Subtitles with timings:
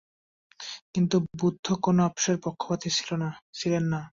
[0.93, 2.89] কিন্তু বুদ্ধ কোন আপসের পক্ষপাতী
[3.57, 4.01] ছিলেন না।